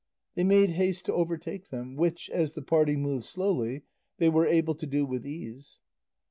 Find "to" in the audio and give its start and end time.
1.05-1.13, 4.73-4.87